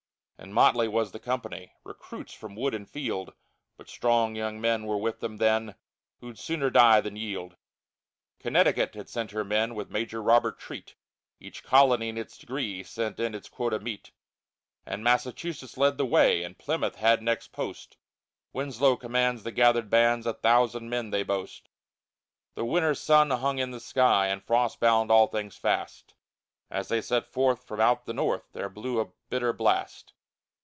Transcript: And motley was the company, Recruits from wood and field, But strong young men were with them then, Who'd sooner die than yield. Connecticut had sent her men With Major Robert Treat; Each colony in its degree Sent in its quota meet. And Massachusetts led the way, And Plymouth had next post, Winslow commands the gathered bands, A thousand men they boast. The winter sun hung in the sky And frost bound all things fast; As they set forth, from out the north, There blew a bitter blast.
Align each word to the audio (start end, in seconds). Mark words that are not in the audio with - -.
And 0.43 0.55
motley 0.55 0.87
was 0.87 1.11
the 1.11 1.19
company, 1.19 1.73
Recruits 1.83 2.33
from 2.33 2.55
wood 2.55 2.73
and 2.73 2.89
field, 2.89 3.35
But 3.77 3.87
strong 3.87 4.35
young 4.35 4.59
men 4.59 4.87
were 4.87 4.97
with 4.97 5.19
them 5.19 5.37
then, 5.37 5.75
Who'd 6.19 6.39
sooner 6.39 6.71
die 6.71 6.99
than 6.99 7.15
yield. 7.15 7.57
Connecticut 8.39 8.95
had 8.95 9.07
sent 9.07 9.29
her 9.29 9.43
men 9.43 9.75
With 9.75 9.91
Major 9.91 10.19
Robert 10.19 10.57
Treat; 10.57 10.95
Each 11.39 11.61
colony 11.61 12.09
in 12.09 12.17
its 12.17 12.39
degree 12.39 12.81
Sent 12.81 13.19
in 13.19 13.35
its 13.35 13.49
quota 13.49 13.79
meet. 13.79 14.13
And 14.83 15.03
Massachusetts 15.03 15.77
led 15.77 15.99
the 15.99 16.07
way, 16.07 16.41
And 16.41 16.57
Plymouth 16.57 16.95
had 16.95 17.21
next 17.21 17.49
post, 17.51 17.97
Winslow 18.51 18.95
commands 18.95 19.43
the 19.43 19.51
gathered 19.51 19.91
bands, 19.91 20.25
A 20.25 20.33
thousand 20.33 20.89
men 20.89 21.11
they 21.11 21.21
boast. 21.21 21.69
The 22.55 22.65
winter 22.65 22.95
sun 22.95 23.29
hung 23.29 23.59
in 23.59 23.69
the 23.69 23.79
sky 23.79 24.25
And 24.29 24.43
frost 24.43 24.79
bound 24.79 25.11
all 25.11 25.27
things 25.27 25.55
fast; 25.55 26.15
As 26.71 26.87
they 26.87 26.99
set 26.99 27.27
forth, 27.27 27.63
from 27.63 27.79
out 27.79 28.07
the 28.07 28.13
north, 28.13 28.49
There 28.53 28.69
blew 28.69 28.99
a 28.99 29.11
bitter 29.29 29.53
blast. 29.53 30.13